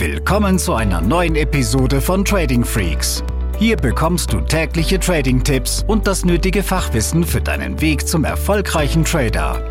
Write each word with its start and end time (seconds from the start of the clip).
Willkommen 0.00 0.58
zu 0.58 0.72
einer 0.72 1.02
neuen 1.02 1.36
Episode 1.36 2.00
von 2.00 2.24
Trading 2.24 2.64
Freaks. 2.64 3.22
Hier 3.58 3.76
bekommst 3.76 4.32
du 4.32 4.40
tägliche 4.40 4.98
Trading-Tipps 4.98 5.84
und 5.86 6.06
das 6.06 6.24
nötige 6.24 6.62
Fachwissen 6.62 7.22
für 7.22 7.42
deinen 7.42 7.82
Weg 7.82 8.08
zum 8.08 8.24
erfolgreichen 8.24 9.04
Trader. 9.04 9.62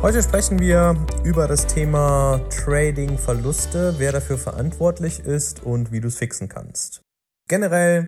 Heute 0.00 0.22
sprechen 0.22 0.60
wir 0.60 0.96
über 1.24 1.46
das 1.46 1.66
Thema 1.66 2.40
Trading-Verluste, 2.48 3.96
wer 3.98 4.12
dafür 4.12 4.38
verantwortlich 4.38 5.20
ist 5.20 5.62
und 5.62 5.92
wie 5.92 6.00
du 6.00 6.08
es 6.08 6.16
fixen 6.16 6.48
kannst. 6.48 7.02
Generell 7.50 8.06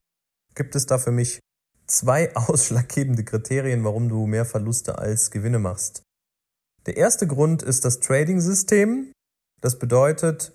gibt 0.55 0.75
es 0.75 0.87
da 0.87 0.97
für 0.97 1.13
mich 1.13 1.41
zwei 1.87 2.35
ausschlaggebende 2.35 3.25
Kriterien, 3.25 3.85
warum 3.85 4.09
du 4.09 4.25
mehr 4.27 4.47
Verluste 4.47 4.97
als 4.97 5.31
Gewinne 5.31 5.59
machst. 5.59 6.01
Der 6.87 6.97
erste 6.97 7.27
Grund 7.27 7.63
ist 7.63 7.85
das 7.85 8.01
Trading-System. 8.01 9.13
Das 9.61 9.79
bedeutet, 9.79 10.55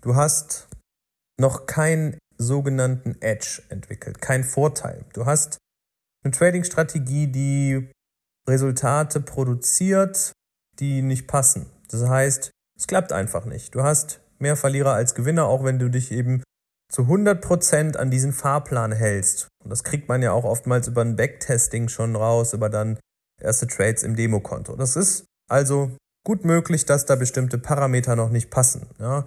du 0.00 0.16
hast 0.16 0.68
noch 1.38 1.66
keinen 1.66 2.18
sogenannten 2.36 3.20
Edge 3.20 3.62
entwickelt, 3.68 4.20
keinen 4.20 4.44
Vorteil. 4.44 5.04
Du 5.12 5.26
hast 5.26 5.58
eine 6.24 6.32
Trading-Strategie, 6.32 7.26
die 7.28 7.90
Resultate 8.48 9.20
produziert, 9.20 10.32
die 10.78 11.02
nicht 11.02 11.26
passen. 11.26 11.66
Das 11.90 12.06
heißt, 12.06 12.50
es 12.76 12.86
klappt 12.86 13.12
einfach 13.12 13.44
nicht. 13.44 13.74
Du 13.74 13.82
hast 13.82 14.20
mehr 14.38 14.56
Verlierer 14.56 14.94
als 14.94 15.14
Gewinner, 15.14 15.46
auch 15.46 15.64
wenn 15.64 15.78
du 15.78 15.88
dich 15.90 16.12
eben 16.12 16.42
zu 16.90 17.02
100% 17.02 17.96
an 17.96 18.10
diesen 18.10 18.32
Fahrplan 18.32 18.92
hältst. 18.92 19.48
Und 19.62 19.70
das 19.70 19.84
kriegt 19.84 20.08
man 20.08 20.22
ja 20.22 20.32
auch 20.32 20.44
oftmals 20.44 20.88
über 20.88 21.02
ein 21.02 21.16
Backtesting 21.16 21.88
schon 21.88 22.16
raus, 22.16 22.52
über 22.52 22.70
dann 22.70 22.98
erste 23.40 23.66
Trades 23.66 24.02
im 24.02 24.16
Demokonto. 24.16 24.76
Das 24.76 24.96
ist 24.96 25.24
also 25.50 25.96
gut 26.24 26.44
möglich, 26.44 26.86
dass 26.86 27.04
da 27.04 27.16
bestimmte 27.16 27.58
Parameter 27.58 28.16
noch 28.16 28.30
nicht 28.30 28.50
passen. 28.50 28.86
Ja. 28.98 29.26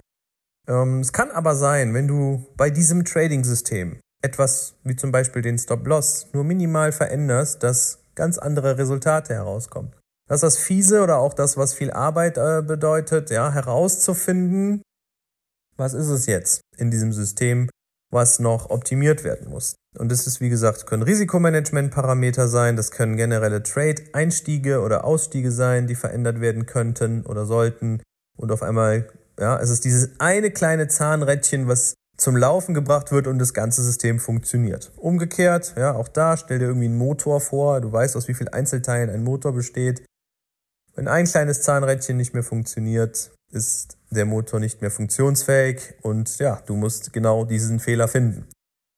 Ähm, 0.68 1.00
es 1.00 1.12
kann 1.12 1.30
aber 1.30 1.54
sein, 1.54 1.94
wenn 1.94 2.08
du 2.08 2.46
bei 2.56 2.70
diesem 2.70 3.04
Trading-System 3.04 4.00
etwas 4.22 4.76
wie 4.84 4.96
zum 4.96 5.10
Beispiel 5.10 5.42
den 5.42 5.58
Stop-Loss 5.58 6.28
nur 6.32 6.44
minimal 6.44 6.92
veränderst, 6.92 7.62
dass 7.62 7.98
ganz 8.14 8.38
andere 8.38 8.78
Resultate 8.78 9.34
herauskommen. 9.34 9.92
Das 10.28 10.36
ist 10.36 10.42
das 10.42 10.58
Fiese 10.58 11.02
oder 11.02 11.18
auch 11.18 11.34
das, 11.34 11.56
was 11.56 11.74
viel 11.74 11.90
Arbeit 11.90 12.38
äh, 12.38 12.62
bedeutet, 12.62 13.30
ja, 13.30 13.52
herauszufinden, 13.52 14.82
was 15.76 15.94
ist 15.94 16.08
es 16.08 16.26
jetzt 16.26 16.60
in 16.76 16.90
diesem 16.90 17.12
System, 17.12 17.68
was 18.10 18.38
noch 18.38 18.70
optimiert 18.70 19.24
werden 19.24 19.48
muss. 19.48 19.74
Und 19.98 20.12
das 20.12 20.26
ist, 20.26 20.40
wie 20.40 20.48
gesagt, 20.48 20.86
können 20.86 21.02
Risikomanagement-Parameter 21.02 22.48
sein, 22.48 22.76
das 22.76 22.90
können 22.90 23.16
generelle 23.16 23.62
Trade-Einstiege 23.62 24.80
oder 24.80 25.04
Ausstiege 25.04 25.50
sein, 25.50 25.86
die 25.86 25.94
verändert 25.94 26.40
werden 26.40 26.66
könnten 26.66 27.26
oder 27.26 27.46
sollten. 27.46 28.02
Und 28.38 28.52
auf 28.52 28.62
einmal, 28.62 29.08
ja, 29.42 29.58
es 29.58 29.70
ist 29.70 29.84
dieses 29.84 30.20
eine 30.20 30.52
kleine 30.52 30.86
Zahnrädchen, 30.86 31.66
was 31.66 31.94
zum 32.16 32.36
Laufen 32.36 32.74
gebracht 32.74 33.10
wird 33.10 33.26
und 33.26 33.40
das 33.40 33.52
ganze 33.52 33.82
System 33.82 34.20
funktioniert. 34.20 34.92
Umgekehrt, 34.96 35.74
ja, 35.76 35.96
auch 35.96 36.06
da 36.06 36.36
stell 36.36 36.60
dir 36.60 36.66
irgendwie 36.66 36.86
einen 36.86 36.96
Motor 36.96 37.40
vor, 37.40 37.80
du 37.80 37.90
weißt, 37.90 38.16
aus 38.16 38.28
wie 38.28 38.34
vielen 38.34 38.52
Einzelteilen 38.52 39.10
ein 39.10 39.24
Motor 39.24 39.52
besteht. 39.52 40.06
Wenn 40.94 41.08
ein 41.08 41.26
kleines 41.26 41.62
Zahnrädchen 41.62 42.16
nicht 42.16 42.34
mehr 42.34 42.44
funktioniert, 42.44 43.32
ist 43.50 43.98
der 44.10 44.26
Motor 44.26 44.60
nicht 44.60 44.80
mehr 44.80 44.92
funktionsfähig 44.92 45.94
und 46.02 46.38
ja, 46.38 46.62
du 46.66 46.76
musst 46.76 47.12
genau 47.12 47.44
diesen 47.44 47.80
Fehler 47.80 48.06
finden. 48.06 48.46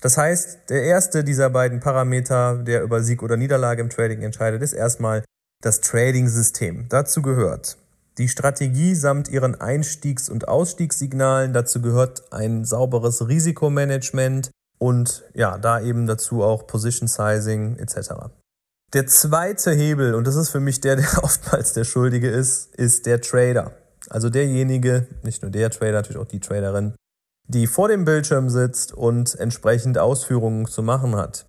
Das 0.03 0.19
heißt, 0.19 0.69
der 0.69 0.83
erste 0.83 1.25
dieser 1.25 1.49
beiden 1.49 1.81
Parameter, 1.81 2.59
der 2.59 2.83
über 2.83 3.03
Sieg 3.03 3.23
oder 3.23 3.39
Niederlage 3.39 3.81
im 3.81 3.89
Trading 3.89 4.21
entscheidet, 4.21 4.61
ist 4.61 4.75
erstmal 4.75 5.25
das 5.63 5.81
Trading-System. 5.81 6.91
Dazu 6.91 7.23
gehört 7.23 7.79
die 8.19 8.29
Strategie 8.29 8.95
samt 8.95 9.29
ihren 9.29 9.61
Einstiegs- 9.61 10.29
und 10.29 10.47
Ausstiegssignalen. 10.47 11.53
Dazu 11.53 11.83
gehört 11.83 12.33
ein 12.33 12.65
sauberes 12.65 13.27
Risikomanagement 13.27 14.51
und 14.79 15.25
ja, 15.35 15.59
da 15.59 15.81
eben 15.81 16.07
dazu 16.07 16.43
auch 16.43 16.67
Position 16.67 17.09
Sizing 17.09 17.77
etc. 17.79 18.31
Der 18.93 19.07
zweite 19.09 19.73
Hebel, 19.73 20.15
und 20.15 20.27
das 20.27 20.37
ist 20.37 20.51
für 20.51 20.61
mich 20.61 20.81
der, 20.81 20.97
der 20.97 21.25
oftmals 21.25 21.73
der 21.73 21.85
Schuldige 21.85 22.29
ist, 22.29 22.75
ist 22.77 23.07
der 23.07 23.21
Trader. 23.21 23.73
Also 24.11 24.31
derjenige, 24.31 25.09
nicht 25.23 25.43
nur 25.43 25.51
der 25.51 25.71
Trader, 25.71 25.93
natürlich 25.93 26.21
auch 26.21 26.29
die 26.29 26.41
Traderin, 26.41 26.95
die 27.49 27.67
vor 27.67 27.89
dem 27.89 28.05
Bildschirm 28.05 28.49
sitzt 28.49 28.93
und 28.93 29.35
entsprechend 29.35 29.99
Ausführungen 29.99 30.67
zu 30.67 30.83
machen 30.83 31.17
hat. 31.17 31.47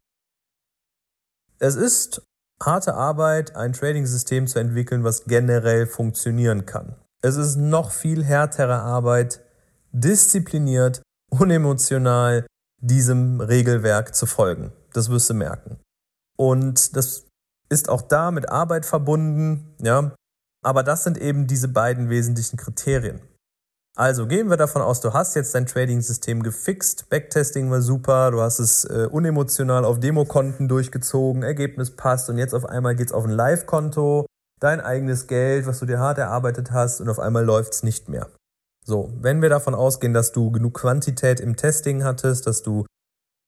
Es 1.59 1.75
ist 1.75 2.21
harte 2.63 2.93
Arbeit, 2.93 3.55
ein 3.55 3.73
Trading-System 3.73 4.47
zu 4.47 4.59
entwickeln, 4.59 5.03
was 5.03 5.25
generell 5.25 5.87
funktionieren 5.87 6.65
kann. 6.65 6.95
Es 7.21 7.35
ist 7.35 7.55
noch 7.55 7.91
viel 7.91 8.23
härtere 8.23 8.79
Arbeit, 8.79 9.41
diszipliniert, 9.91 11.01
unemotional 11.31 12.45
diesem 12.81 13.41
Regelwerk 13.41 14.15
zu 14.15 14.25
folgen. 14.25 14.71
Das 14.93 15.09
wirst 15.09 15.29
du 15.29 15.33
merken. 15.33 15.79
Und 16.37 16.95
das 16.95 17.25
ist 17.69 17.89
auch 17.89 18.01
da 18.01 18.31
mit 18.31 18.49
Arbeit 18.49 18.85
verbunden, 18.85 19.75
ja. 19.79 20.13
Aber 20.63 20.83
das 20.83 21.03
sind 21.03 21.17
eben 21.17 21.47
diese 21.47 21.67
beiden 21.67 22.09
wesentlichen 22.09 22.57
Kriterien. 22.57 23.21
Also 23.97 24.27
gehen 24.27 24.49
wir 24.49 24.57
davon 24.57 24.81
aus, 24.81 24.99
du 24.99 25.13
hast 25.13 25.35
jetzt 25.35 25.55
dein 25.55 25.65
Trading-System 25.65 26.43
gefixt, 26.43 27.07
Backtesting 27.09 27.71
war 27.71 27.81
super, 27.81 28.29
du 28.31 28.41
hast 28.41 28.59
es 28.59 28.83
äh, 28.83 29.07
unemotional 29.09 29.85
auf 29.85 30.01
Demokonten 30.01 30.67
durchgezogen, 30.67 31.43
Ergebnis 31.43 31.95
passt. 31.95 32.29
Und 32.29 32.37
jetzt 32.37 32.53
auf 32.53 32.65
einmal 32.65 32.95
geht's 32.95 33.13
auf 33.13 33.23
ein 33.23 33.31
Live-Konto, 33.31 34.25
dein 34.59 34.81
eigenes 34.81 35.27
Geld, 35.27 35.65
was 35.65 35.79
du 35.79 35.85
dir 35.85 35.99
hart 35.99 36.17
erarbeitet 36.17 36.71
hast 36.71 36.99
und 36.99 37.07
auf 37.07 37.19
einmal 37.19 37.45
läuft's 37.45 37.83
nicht 37.83 38.09
mehr. 38.09 38.29
So, 38.85 39.13
wenn 39.21 39.41
wir 39.41 39.49
davon 39.49 39.73
ausgehen, 39.73 40.13
dass 40.13 40.33
du 40.33 40.51
genug 40.51 40.73
Quantität 40.73 41.39
im 41.39 41.55
Testing 41.55 42.03
hattest, 42.03 42.47
dass 42.47 42.63
du 42.63 42.85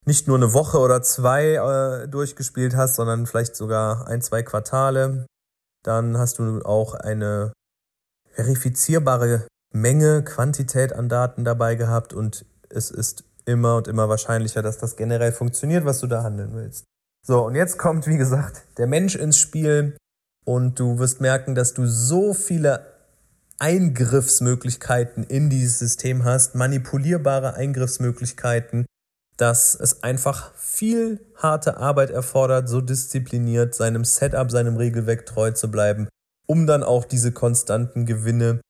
nicht 0.06 0.30
nur 0.30 0.38
eine 0.38 0.53
Woche 0.53 0.80
oder 0.80 1.02
zwei 1.02 1.56
äh, 1.56 2.07
durchgespielt 2.07 2.74
hast, 2.78 2.96
sondern 2.96 3.25
vielleicht 3.25 3.57
sogar 3.57 4.07
ein, 4.07 4.22
zwei 4.22 4.44
Quartale, 4.44 5.25
dann 5.84 6.18
hast 6.18 6.40
du 6.40 6.62
auch 6.62 6.94
eine 6.94 7.52
verifizierbare 8.34 9.46
Menge, 9.81 10.23
Quantität 10.23 10.93
an 10.93 11.09
Daten 11.09 11.43
dabei 11.43 11.75
gehabt 11.75 12.13
und 12.13 12.45
es 12.69 12.91
ist 12.91 13.23
immer 13.45 13.77
und 13.77 13.88
immer 13.88 14.09
wahrscheinlicher, 14.09 14.61
dass 14.61 14.77
das 14.77 14.95
generell 14.95 15.31
funktioniert, 15.31 15.85
was 15.85 15.99
du 15.99 16.07
da 16.07 16.23
handeln 16.23 16.51
willst. 16.53 16.83
So, 17.25 17.45
und 17.45 17.55
jetzt 17.55 17.77
kommt, 17.77 18.07
wie 18.07 18.17
gesagt, 18.17 18.63
der 18.77 18.88
Mensch 18.88 19.15
ins 19.15 19.38
Spiel 19.38 19.97
und 20.45 20.79
du 20.79 20.99
wirst 20.99 21.21
merken, 21.21 21.55
dass 21.55 21.73
du 21.73 21.85
so 21.85 22.33
viele 22.33 22.85
Eingriffsmöglichkeiten 23.59 25.23
in 25.23 25.49
dieses 25.49 25.79
System 25.79 26.23
hast, 26.23 26.55
manipulierbare 26.55 27.55
Eingriffsmöglichkeiten, 27.55 28.85
dass 29.35 29.75
es 29.75 30.03
einfach 30.03 30.53
viel 30.55 31.19
harte 31.35 31.77
Arbeit 31.77 32.11
erfordert, 32.11 32.69
so 32.69 32.81
diszipliniert 32.81 33.75
seinem 33.75 34.03
Setup, 34.03 34.51
seinem 34.51 34.77
Regelwerk 34.77 35.25
treu 35.25 35.51
zu 35.51 35.69
bleiben, 35.69 36.07
um 36.47 36.67
dann 36.67 36.83
auch 36.83 37.05
diese 37.05 37.31
konstanten 37.31 38.05
Gewinne 38.05 38.61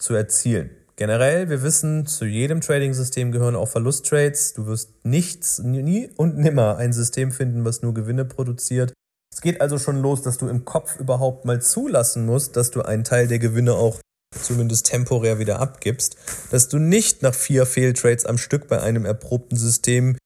zu 0.00 0.14
erzielen. 0.14 0.70
Generell, 0.96 1.48
wir 1.48 1.62
wissen, 1.62 2.06
zu 2.06 2.26
jedem 2.26 2.60
Trading-System 2.60 3.32
gehören 3.32 3.56
auch 3.56 3.68
Verlusttrades. 3.68 4.52
Du 4.52 4.66
wirst 4.66 4.90
nichts, 5.04 5.58
nie 5.60 6.10
und 6.16 6.36
nimmer 6.36 6.76
ein 6.76 6.92
System 6.92 7.32
finden, 7.32 7.64
was 7.64 7.80
nur 7.80 7.94
Gewinne 7.94 8.24
produziert. 8.24 8.92
Es 9.32 9.40
geht 9.40 9.60
also 9.60 9.78
schon 9.78 10.02
los, 10.02 10.22
dass 10.22 10.38
du 10.38 10.48
im 10.48 10.64
Kopf 10.64 10.98
überhaupt 10.98 11.44
mal 11.44 11.62
zulassen 11.62 12.26
musst, 12.26 12.56
dass 12.56 12.70
du 12.70 12.82
einen 12.82 13.04
Teil 13.04 13.28
der 13.28 13.38
Gewinne 13.38 13.74
auch 13.74 13.98
zumindest 14.38 14.86
temporär 14.86 15.38
wieder 15.38 15.60
abgibst, 15.60 16.16
dass 16.50 16.68
du 16.68 16.78
nicht 16.78 17.22
nach 17.22 17.34
vier 17.34 17.66
Fehltrades 17.66 18.26
am 18.26 18.38
Stück 18.38 18.68
bei 18.68 18.80
einem 18.80 19.04
erprobten 19.04 19.56
System 19.56 20.16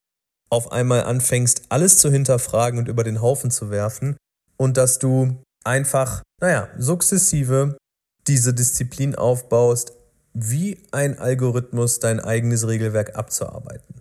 auf 0.50 0.72
einmal 0.72 1.04
anfängst, 1.04 1.62
alles 1.68 1.98
zu 1.98 2.10
hinterfragen 2.10 2.78
und 2.78 2.88
über 2.88 3.04
den 3.04 3.20
Haufen 3.22 3.50
zu 3.50 3.70
werfen 3.70 4.16
und 4.56 4.76
dass 4.76 4.98
du 4.98 5.36
einfach, 5.64 6.22
naja, 6.40 6.68
sukzessive 6.78 7.76
diese 8.26 8.54
Disziplin 8.54 9.14
aufbaust, 9.14 9.92
wie 10.32 10.78
ein 10.90 11.19
Algorithmus 11.19 12.00
dein 12.00 12.20
eigenes 12.20 12.66
Regelwerk 12.66 13.16
abzuarbeiten. 13.16 14.00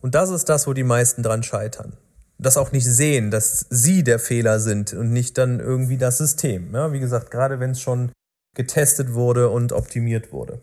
Und 0.00 0.14
das 0.14 0.30
ist 0.30 0.48
das, 0.48 0.66
wo 0.66 0.72
die 0.72 0.84
meisten 0.84 1.22
dran 1.22 1.42
scheitern. 1.42 1.96
Das 2.38 2.56
auch 2.56 2.70
nicht 2.70 2.86
sehen, 2.86 3.30
dass 3.30 3.66
sie 3.68 4.04
der 4.04 4.18
Fehler 4.18 4.60
sind 4.60 4.92
und 4.92 5.12
nicht 5.12 5.36
dann 5.38 5.58
irgendwie 5.58 5.98
das 5.98 6.18
System. 6.18 6.72
Ja, 6.72 6.92
wie 6.92 7.00
gesagt, 7.00 7.30
gerade 7.30 7.58
wenn 7.58 7.72
es 7.72 7.80
schon 7.80 8.12
getestet 8.54 9.12
wurde 9.14 9.50
und 9.50 9.72
optimiert 9.72 10.32
wurde. 10.32 10.60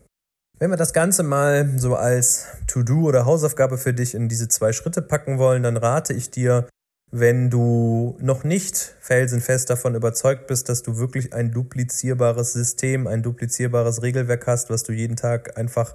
Wenn 0.58 0.70
wir 0.70 0.78
das 0.78 0.94
Ganze 0.94 1.22
mal 1.22 1.78
so 1.78 1.94
als 1.94 2.46
To-Do 2.66 3.02
oder 3.08 3.26
Hausaufgabe 3.26 3.76
für 3.76 3.92
dich 3.92 4.14
in 4.14 4.28
diese 4.28 4.48
zwei 4.48 4.72
Schritte 4.72 5.02
packen 5.02 5.38
wollen, 5.38 5.62
dann 5.62 5.76
rate 5.76 6.14
ich 6.14 6.30
dir, 6.30 6.66
wenn 7.10 7.50
du 7.50 8.16
noch 8.20 8.44
nicht 8.44 8.76
felsenfest 9.00 9.70
davon 9.70 9.94
überzeugt 9.94 10.46
bist, 10.48 10.68
dass 10.68 10.82
du 10.82 10.98
wirklich 10.98 11.32
ein 11.32 11.52
duplizierbares 11.52 12.52
System, 12.52 13.06
ein 13.06 13.22
duplizierbares 13.22 14.02
Regelwerk 14.02 14.46
hast, 14.46 14.70
was 14.70 14.82
du 14.82 14.92
jeden 14.92 15.16
Tag 15.16 15.56
einfach 15.56 15.94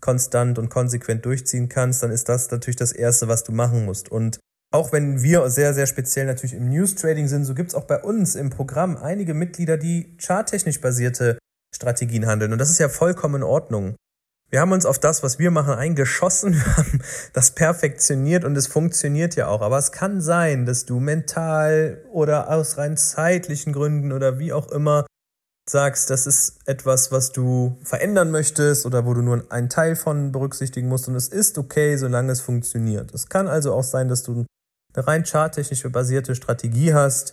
konstant 0.00 0.58
und 0.58 0.68
konsequent 0.68 1.24
durchziehen 1.24 1.68
kannst, 1.68 2.02
dann 2.02 2.10
ist 2.10 2.28
das 2.28 2.50
natürlich 2.50 2.76
das 2.76 2.92
Erste, 2.92 3.28
was 3.28 3.44
du 3.44 3.52
machen 3.52 3.84
musst. 3.84 4.10
Und 4.10 4.38
auch 4.72 4.92
wenn 4.92 5.22
wir 5.22 5.48
sehr, 5.50 5.74
sehr 5.74 5.86
speziell 5.86 6.26
natürlich 6.26 6.54
im 6.54 6.68
News 6.68 6.94
Trading 6.94 7.28
sind, 7.28 7.44
so 7.44 7.54
gibt 7.54 7.70
es 7.70 7.74
auch 7.74 7.84
bei 7.84 8.00
uns 8.00 8.34
im 8.34 8.50
Programm 8.50 8.96
einige 8.96 9.34
Mitglieder, 9.34 9.76
die 9.76 10.16
charttechnisch 10.18 10.80
basierte 10.80 11.38
Strategien 11.74 12.26
handeln. 12.26 12.52
Und 12.52 12.58
das 12.58 12.70
ist 12.70 12.78
ja 12.78 12.88
vollkommen 12.88 13.36
in 13.36 13.42
Ordnung. 13.42 13.96
Wir 14.52 14.60
haben 14.60 14.72
uns 14.72 14.84
auf 14.84 14.98
das, 14.98 15.22
was 15.22 15.38
wir 15.38 15.50
machen, 15.50 15.72
eingeschossen, 15.74 16.54
wir 16.64 16.76
haben 16.76 17.02
das 17.32 17.52
perfektioniert 17.52 18.44
und 18.44 18.54
es 18.54 18.66
funktioniert 18.66 19.34
ja 19.34 19.48
auch. 19.48 19.62
Aber 19.62 19.78
es 19.78 19.92
kann 19.92 20.20
sein, 20.20 20.66
dass 20.66 20.84
du 20.84 21.00
mental 21.00 22.04
oder 22.12 22.50
aus 22.50 22.76
rein 22.76 22.98
zeitlichen 22.98 23.72
Gründen 23.72 24.12
oder 24.12 24.38
wie 24.38 24.52
auch 24.52 24.70
immer 24.70 25.06
sagst, 25.68 26.10
das 26.10 26.26
ist 26.26 26.58
etwas, 26.66 27.10
was 27.12 27.32
du 27.32 27.78
verändern 27.82 28.30
möchtest 28.30 28.84
oder 28.84 29.06
wo 29.06 29.14
du 29.14 29.22
nur 29.22 29.50
einen 29.50 29.70
Teil 29.70 29.96
von 29.96 30.32
berücksichtigen 30.32 30.88
musst 30.88 31.08
und 31.08 31.14
es 31.14 31.28
ist 31.28 31.56
okay, 31.56 31.96
solange 31.96 32.32
es 32.32 32.42
funktioniert. 32.42 33.14
Es 33.14 33.28
kann 33.28 33.48
also 33.48 33.72
auch 33.72 33.84
sein, 33.84 34.08
dass 34.08 34.22
du 34.22 34.44
eine 34.94 35.06
rein 35.06 35.24
charttechnisch 35.24 35.84
basierte 35.90 36.34
Strategie 36.34 36.92
hast 36.92 37.32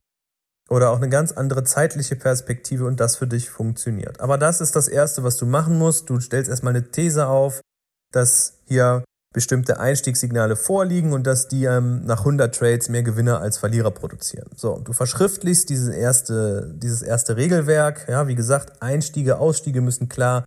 oder 0.69 0.91
auch 0.91 0.97
eine 0.97 1.09
ganz 1.09 1.31
andere 1.31 1.63
zeitliche 1.63 2.15
Perspektive 2.15 2.85
und 2.85 2.99
das 2.99 3.15
für 3.15 3.27
dich 3.27 3.49
funktioniert. 3.49 4.19
Aber 4.19 4.37
das 4.37 4.61
ist 4.61 4.75
das 4.75 4.87
Erste, 4.87 5.23
was 5.23 5.37
du 5.37 5.45
machen 5.45 5.77
musst. 5.77 6.09
Du 6.09 6.19
stellst 6.19 6.49
erstmal 6.49 6.75
eine 6.75 6.91
These 6.91 7.27
auf, 7.27 7.61
dass 8.11 8.59
hier 8.67 9.03
bestimmte 9.33 9.79
Einstiegssignale 9.79 10.55
vorliegen 10.55 11.13
und 11.13 11.27
dass 11.27 11.47
die 11.47 11.65
ähm, 11.65 12.03
nach 12.05 12.19
100 12.19 12.53
Trades 12.53 12.89
mehr 12.89 13.03
Gewinner 13.03 13.41
als 13.41 13.57
Verlierer 13.57 13.91
produzieren. 13.91 14.49
So, 14.55 14.79
du 14.79 14.93
verschriftlichst 14.93 15.69
dieses 15.69 15.89
erste, 15.89 16.73
dieses 16.75 17.03
erste 17.03 17.37
Regelwerk. 17.37 18.07
Ja, 18.07 18.27
wie 18.27 18.35
gesagt, 18.35 18.81
Einstiege, 18.81 19.37
Ausstiege 19.37 19.81
müssen 19.81 20.09
klar 20.09 20.45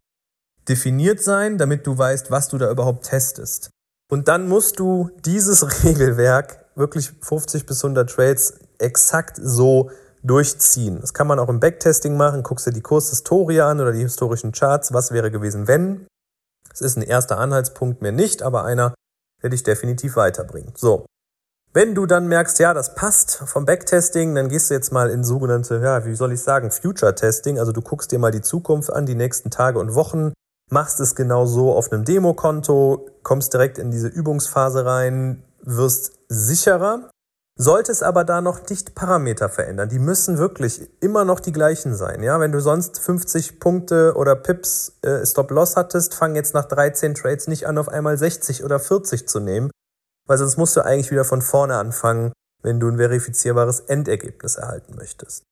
definiert 0.68 1.22
sein, 1.22 1.58
damit 1.58 1.86
du 1.86 1.96
weißt, 1.96 2.30
was 2.30 2.48
du 2.48 2.58
da 2.58 2.70
überhaupt 2.70 3.06
testest. 3.06 3.70
Und 4.10 4.28
dann 4.28 4.48
musst 4.48 4.78
du 4.78 5.10
dieses 5.24 5.84
Regelwerk 5.84 6.64
wirklich 6.74 7.12
50 7.20 7.66
bis 7.66 7.84
100 7.84 8.10
Trades 8.10 8.54
exakt 8.78 9.38
so 9.40 9.90
durchziehen. 10.22 11.00
Das 11.00 11.14
kann 11.14 11.26
man 11.26 11.38
auch 11.38 11.48
im 11.48 11.60
Backtesting 11.60 12.16
machen. 12.16 12.42
Guckst 12.42 12.66
dir 12.66 12.72
die 12.72 12.80
Kurshistorie 12.80 13.60
an 13.60 13.80
oder 13.80 13.92
die 13.92 14.02
historischen 14.02 14.52
Charts. 14.52 14.92
Was 14.92 15.12
wäre 15.12 15.30
gewesen, 15.30 15.68
wenn? 15.68 16.06
Es 16.72 16.80
ist 16.80 16.96
ein 16.96 17.02
erster 17.02 17.38
Anhaltspunkt 17.38 18.02
mehr 18.02 18.12
nicht, 18.12 18.42
aber 18.42 18.64
einer, 18.64 18.94
der 19.42 19.50
dich 19.50 19.62
definitiv 19.62 20.16
weiterbringt. 20.16 20.78
So. 20.78 21.06
Wenn 21.74 21.94
du 21.94 22.04
dann 22.04 22.28
merkst, 22.28 22.58
ja, 22.58 22.74
das 22.74 22.94
passt 22.94 23.42
vom 23.46 23.64
Backtesting, 23.64 24.34
dann 24.34 24.50
gehst 24.50 24.68
du 24.68 24.74
jetzt 24.74 24.92
mal 24.92 25.08
in 25.08 25.24
sogenannte, 25.24 25.80
ja, 25.82 26.04
wie 26.04 26.14
soll 26.14 26.32
ich 26.32 26.42
sagen, 26.42 26.70
Future 26.70 27.14
Testing. 27.14 27.58
Also 27.58 27.72
du 27.72 27.80
guckst 27.80 28.12
dir 28.12 28.18
mal 28.18 28.30
die 28.30 28.42
Zukunft 28.42 28.92
an, 28.92 29.06
die 29.06 29.14
nächsten 29.14 29.50
Tage 29.50 29.78
und 29.78 29.94
Wochen, 29.94 30.34
machst 30.70 31.00
es 31.00 31.14
genau 31.14 31.46
so 31.46 31.72
auf 31.72 31.90
einem 31.90 32.04
Demokonto, 32.04 33.08
kommst 33.22 33.54
direkt 33.54 33.78
in 33.78 33.90
diese 33.90 34.08
Übungsphase 34.08 34.84
rein, 34.84 35.42
wirst 35.62 36.12
sicherer 36.28 37.10
sollte 37.58 37.92
es 37.92 38.02
aber 38.02 38.24
da 38.24 38.40
noch 38.40 38.68
nicht 38.68 38.94
Parameter 38.94 39.48
verändern. 39.48 39.88
Die 39.88 39.98
müssen 39.98 40.38
wirklich 40.38 40.88
immer 41.00 41.24
noch 41.24 41.40
die 41.40 41.52
gleichen 41.52 41.94
sein. 41.94 42.22
Ja, 42.22 42.40
wenn 42.40 42.52
du 42.52 42.60
sonst 42.60 42.98
50 42.98 43.60
Punkte 43.60 44.14
oder 44.16 44.34
Pips 44.34 44.98
äh, 45.02 45.24
Stop-Loss 45.24 45.76
hattest, 45.76 46.14
fang 46.14 46.34
jetzt 46.34 46.54
nach 46.54 46.64
13 46.64 47.14
Trades 47.14 47.48
nicht 47.48 47.66
an, 47.66 47.78
auf 47.78 47.88
einmal 47.88 48.16
60 48.16 48.64
oder 48.64 48.80
40 48.80 49.28
zu 49.28 49.40
nehmen, 49.40 49.70
weil 50.26 50.38
sonst 50.38 50.56
musst 50.56 50.76
du 50.76 50.84
eigentlich 50.84 51.10
wieder 51.10 51.24
von 51.24 51.42
vorne 51.42 51.76
anfangen, 51.76 52.32
wenn 52.62 52.80
du 52.80 52.88
ein 52.88 52.96
verifizierbares 52.96 53.80
Endergebnis 53.80 54.56
erhalten 54.56 54.94
möchtest. 54.96 55.42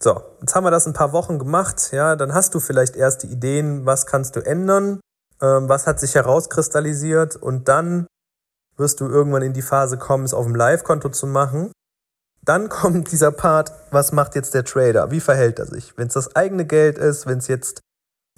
So, 0.00 0.20
jetzt 0.40 0.54
haben 0.54 0.64
wir 0.64 0.70
das 0.70 0.86
ein 0.86 0.92
paar 0.92 1.12
Wochen 1.12 1.38
gemacht. 1.38 1.90
Ja, 1.92 2.16
dann 2.16 2.34
hast 2.34 2.54
du 2.54 2.60
vielleicht 2.60 2.96
erste 2.96 3.26
Ideen, 3.26 3.86
was 3.86 4.04
kannst 4.04 4.36
du 4.36 4.40
ändern, 4.40 5.00
ähm, 5.40 5.68
was 5.68 5.86
hat 5.86 6.00
sich 6.00 6.14
herauskristallisiert 6.14 7.36
und 7.36 7.68
dann 7.68 8.06
wirst 8.76 9.00
du 9.00 9.08
irgendwann 9.08 9.42
in 9.42 9.52
die 9.52 9.62
Phase 9.62 9.98
kommen, 9.98 10.24
es 10.24 10.34
auf 10.34 10.46
dem 10.46 10.54
Live-Konto 10.54 11.08
zu 11.10 11.26
machen. 11.26 11.72
Dann 12.44 12.68
kommt 12.70 13.10
dieser 13.12 13.32
Part, 13.32 13.72
was 13.90 14.12
macht 14.12 14.34
jetzt 14.34 14.54
der 14.54 14.64
Trader? 14.64 15.10
Wie 15.10 15.20
verhält 15.20 15.58
er 15.58 15.66
sich? 15.66 15.96
Wenn 15.96 16.08
es 16.08 16.14
das 16.14 16.36
eigene 16.36 16.64
Geld 16.64 16.98
ist, 16.98 17.26
wenn 17.26 17.38
es 17.38 17.48
jetzt 17.48 17.80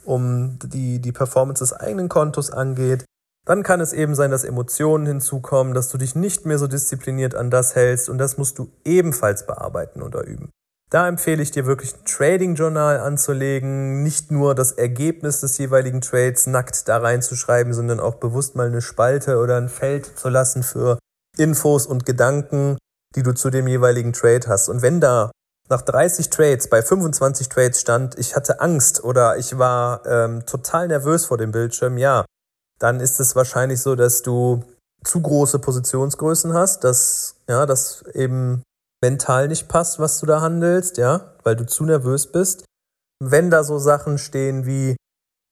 um 0.04 0.58
die, 0.60 1.00
die 1.00 1.12
Performance 1.12 1.62
des 1.62 1.72
eigenen 1.72 2.08
Kontos 2.08 2.50
angeht, 2.50 3.04
dann 3.44 3.62
kann 3.62 3.80
es 3.80 3.92
eben 3.92 4.14
sein, 4.14 4.30
dass 4.30 4.44
Emotionen 4.44 5.06
hinzukommen, 5.06 5.72
dass 5.72 5.88
du 5.88 5.96
dich 5.96 6.14
nicht 6.14 6.44
mehr 6.44 6.58
so 6.58 6.66
diszipliniert 6.66 7.34
an 7.34 7.50
das 7.50 7.74
hältst 7.74 8.08
und 8.10 8.18
das 8.18 8.36
musst 8.36 8.58
du 8.58 8.70
ebenfalls 8.84 9.46
bearbeiten 9.46 10.02
oder 10.02 10.24
üben. 10.24 10.50
Da 10.90 11.06
empfehle 11.06 11.42
ich 11.42 11.50
dir 11.50 11.66
wirklich 11.66 11.94
ein 11.94 12.04
Trading-Journal 12.06 13.00
anzulegen, 13.00 14.02
nicht 14.02 14.30
nur 14.30 14.54
das 14.54 14.72
Ergebnis 14.72 15.40
des 15.40 15.58
jeweiligen 15.58 16.00
Trades 16.00 16.46
nackt 16.46 16.88
da 16.88 16.96
reinzuschreiben, 16.98 17.74
sondern 17.74 18.00
auch 18.00 18.14
bewusst 18.14 18.56
mal 18.56 18.68
eine 18.68 18.80
Spalte 18.80 19.38
oder 19.38 19.58
ein 19.58 19.68
Feld 19.68 20.18
zu 20.18 20.30
lassen 20.30 20.62
für 20.62 20.98
Infos 21.36 21.86
und 21.86 22.06
Gedanken, 22.06 22.78
die 23.14 23.22
du 23.22 23.34
zu 23.34 23.50
dem 23.50 23.68
jeweiligen 23.68 24.14
Trade 24.14 24.48
hast. 24.48 24.70
Und 24.70 24.80
wenn 24.80 25.00
da 25.00 25.30
nach 25.68 25.82
30 25.82 26.30
Trades 26.30 26.68
bei 26.70 26.80
25 26.80 27.50
Trades 27.50 27.80
stand, 27.80 28.18
ich 28.18 28.34
hatte 28.34 28.60
Angst 28.60 29.04
oder 29.04 29.36
ich 29.36 29.58
war 29.58 30.06
ähm, 30.06 30.46
total 30.46 30.88
nervös 30.88 31.26
vor 31.26 31.36
dem 31.36 31.52
Bildschirm, 31.52 31.98
ja, 31.98 32.24
dann 32.78 33.00
ist 33.00 33.20
es 33.20 33.36
wahrscheinlich 33.36 33.80
so, 33.80 33.94
dass 33.94 34.22
du 34.22 34.64
zu 35.04 35.20
große 35.20 35.58
Positionsgrößen 35.58 36.54
hast, 36.54 36.84
dass 36.84 37.36
ja, 37.46 37.66
dass 37.66 38.02
eben 38.14 38.62
mental 39.02 39.48
nicht 39.48 39.68
passt, 39.68 39.98
was 39.98 40.20
du 40.20 40.26
da 40.26 40.40
handelst, 40.40 40.98
ja, 40.98 41.34
weil 41.44 41.56
du 41.56 41.66
zu 41.66 41.84
nervös 41.84 42.30
bist. 42.30 42.64
Wenn 43.20 43.50
da 43.50 43.64
so 43.64 43.78
Sachen 43.78 44.18
stehen 44.18 44.66
wie 44.66 44.96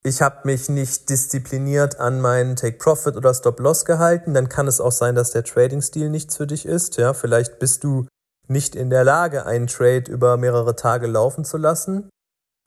ich 0.06 0.22
habe 0.22 0.43
mich 0.44 0.69
nicht 0.69 1.10
diszipliniert 1.10 1.98
an 1.98 2.20
meinen 2.20 2.54
Take 2.54 2.78
Profit 2.78 3.16
oder 3.16 3.34
Stop 3.34 3.58
Loss 3.58 3.84
gehalten, 3.84 4.34
dann 4.34 4.48
kann 4.48 4.69
es 4.69 4.81
auch 4.81 4.93
sein, 4.93 5.16
dass 5.16 5.32
der 5.32 5.43
Trading 5.43 5.82
Stil 5.82 6.10
nichts 6.10 6.37
für 6.37 6.46
dich 6.46 6.64
ist, 6.64 6.96
ja, 6.96 7.12
vielleicht 7.12 7.58
bist 7.58 7.82
du 7.82 8.06
nicht 8.46 8.76
in 8.76 8.88
der 8.88 9.02
Lage, 9.02 9.46
einen 9.46 9.66
Trade 9.66 10.08
über 10.08 10.37
mehrere 10.37 10.76
Tage 10.76 11.08
laufen 11.08 11.44
zu 11.44 11.56
lassen. 11.56 12.08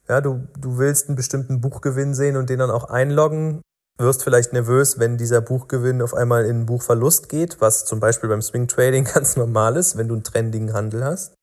Ja, 0.09 0.19
du, 0.19 0.49
du 0.59 0.77
willst 0.79 1.07
einen 1.07 1.15
bestimmten 1.15 1.61
Buchgewinn 1.61 2.13
sehen 2.13 2.35
und 2.35 2.49
den 2.49 2.59
dann 2.59 2.71
auch 2.71 2.89
einloggen, 2.89 3.61
wirst 3.99 4.23
vielleicht 4.23 4.53
nervös, 4.53 4.97
wenn 4.97 5.17
dieser 5.17 5.41
Buchgewinn 5.41 6.01
auf 6.01 6.13
einmal 6.13 6.45
in 6.45 6.65
Buchverlust 6.65 7.29
geht, 7.29 7.59
was 7.59 7.85
zum 7.85 7.99
Beispiel 7.99 8.29
beim 8.29 8.41
Swing 8.41 8.67
Trading 8.67 9.03
ganz 9.13 9.35
normal 9.35 9.75
ist, 9.75 9.97
wenn 9.97 10.07
du 10.07 10.15
einen 10.15 10.23
trendigen 10.23 10.73
Handel 10.73 11.03
hast. 11.03 11.33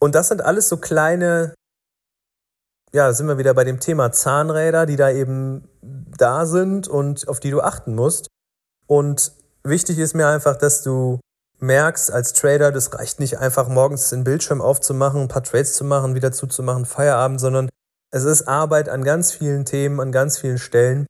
Und 0.00 0.14
das 0.14 0.28
sind 0.28 0.42
alles 0.42 0.68
so 0.68 0.78
kleine, 0.78 1.54
ja, 2.92 3.06
da 3.06 3.12
sind 3.12 3.26
wir 3.26 3.38
wieder 3.38 3.54
bei 3.54 3.64
dem 3.64 3.80
Thema 3.80 4.12
Zahnräder, 4.12 4.86
die 4.86 4.96
da 4.96 5.10
eben 5.10 5.68
da 5.82 6.46
sind 6.46 6.88
und 6.88 7.28
auf 7.28 7.40
die 7.40 7.50
du 7.50 7.60
achten 7.60 7.94
musst. 7.94 8.28
Und 8.86 9.32
wichtig 9.62 9.98
ist 9.98 10.14
mir 10.14 10.28
einfach, 10.28 10.56
dass 10.56 10.82
du 10.82 11.20
merkst 11.60 12.10
als 12.10 12.32
Trader, 12.32 12.72
das 12.72 12.94
reicht 12.94 13.20
nicht 13.20 13.38
einfach 13.38 13.68
morgens 13.68 14.08
den 14.10 14.24
Bildschirm 14.24 14.62
aufzumachen, 14.62 15.22
ein 15.22 15.28
paar 15.28 15.42
Trades 15.42 15.74
zu 15.74 15.84
machen, 15.84 16.14
wieder 16.14 16.32
zuzumachen, 16.32 16.86
Feierabend, 16.86 17.40
sondern 17.40 17.68
es 18.10 18.24
ist 18.24 18.48
Arbeit 18.48 18.88
an 18.88 19.04
ganz 19.04 19.32
vielen 19.32 19.64
Themen, 19.64 20.00
an 20.00 20.12
ganz 20.12 20.38
vielen 20.38 20.58
Stellen 20.58 21.06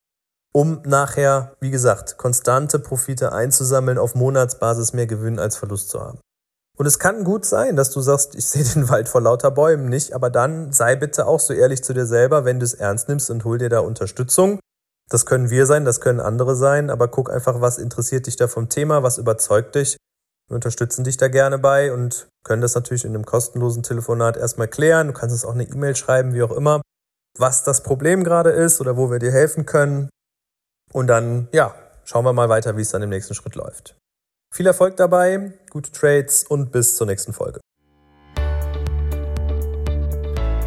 um 0.52 0.80
nachher, 0.84 1.56
wie 1.60 1.70
gesagt, 1.70 2.16
konstante 2.16 2.78
Profite 2.78 3.32
einzusammeln, 3.32 3.98
auf 3.98 4.14
Monatsbasis 4.14 4.92
mehr 4.92 5.06
Gewinn 5.06 5.38
als 5.38 5.56
Verlust 5.56 5.90
zu 5.90 6.00
haben. 6.00 6.18
Und 6.76 6.86
es 6.86 7.00
kann 7.00 7.24
gut 7.24 7.44
sein, 7.44 7.74
dass 7.74 7.90
du 7.90 8.00
sagst, 8.00 8.36
ich 8.36 8.46
sehe 8.46 8.64
den 8.64 8.88
Wald 8.88 9.08
vor 9.08 9.20
lauter 9.20 9.50
Bäumen 9.50 9.88
nicht, 9.88 10.12
aber 10.12 10.30
dann 10.30 10.72
sei 10.72 10.94
bitte 10.94 11.26
auch 11.26 11.40
so 11.40 11.52
ehrlich 11.52 11.82
zu 11.82 11.92
dir 11.92 12.06
selber, 12.06 12.44
wenn 12.44 12.60
du 12.60 12.64
es 12.64 12.74
ernst 12.74 13.08
nimmst 13.08 13.30
und 13.30 13.44
hol 13.44 13.58
dir 13.58 13.68
da 13.68 13.80
Unterstützung. 13.80 14.60
Das 15.10 15.26
können 15.26 15.50
wir 15.50 15.66
sein, 15.66 15.84
das 15.84 16.00
können 16.00 16.20
andere 16.20 16.54
sein, 16.54 16.90
aber 16.90 17.08
guck 17.08 17.30
einfach, 17.30 17.60
was 17.60 17.78
interessiert 17.78 18.26
dich 18.26 18.36
da 18.36 18.46
vom 18.46 18.68
Thema, 18.68 19.02
was 19.02 19.18
überzeugt 19.18 19.74
dich. 19.74 19.96
Wir 20.48 20.54
unterstützen 20.54 21.02
dich 21.04 21.16
da 21.16 21.28
gerne 21.28 21.58
bei 21.58 21.92
und 21.92 22.28
können 22.44 22.62
das 22.62 22.74
natürlich 22.74 23.04
in 23.04 23.14
einem 23.14 23.26
kostenlosen 23.26 23.82
Telefonat 23.82 24.36
erstmal 24.36 24.68
klären. 24.68 25.08
Du 25.08 25.12
kannst 25.12 25.32
uns 25.32 25.44
auch 25.44 25.54
eine 25.54 25.64
E-Mail 25.64 25.96
schreiben, 25.96 26.32
wie 26.32 26.42
auch 26.42 26.52
immer, 26.52 26.80
was 27.38 27.64
das 27.64 27.82
Problem 27.82 28.22
gerade 28.22 28.50
ist 28.50 28.80
oder 28.80 28.96
wo 28.96 29.10
wir 29.10 29.18
dir 29.18 29.32
helfen 29.32 29.66
können. 29.66 30.08
Und 30.92 31.06
dann, 31.06 31.48
ja, 31.52 31.74
schauen 32.04 32.24
wir 32.24 32.32
mal 32.32 32.48
weiter, 32.48 32.76
wie 32.76 32.82
es 32.82 32.90
dann 32.90 33.02
im 33.02 33.10
nächsten 33.10 33.34
Schritt 33.34 33.54
läuft. 33.54 33.96
Viel 34.54 34.66
Erfolg 34.66 34.96
dabei, 34.96 35.52
gute 35.70 35.92
Trades 35.92 36.44
und 36.44 36.72
bis 36.72 36.96
zur 36.96 37.06
nächsten 37.06 37.32
Folge. 37.32 37.60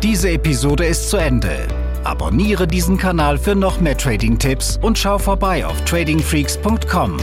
Diese 0.03 0.29
Episode 0.29 0.85
ist 0.85 1.09
zu 1.09 1.17
Ende. 1.17 1.67
Abonniere 2.03 2.65
diesen 2.65 2.97
Kanal 2.97 3.37
für 3.37 3.55
noch 3.55 3.79
mehr 3.79 3.97
Trading-Tipps 3.97 4.79
und 4.81 4.97
schau 4.97 5.19
vorbei 5.19 5.65
auf 5.65 5.79
tradingfreaks.com. 5.85 7.17